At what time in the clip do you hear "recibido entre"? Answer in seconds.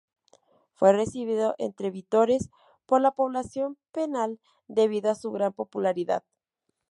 0.93-1.91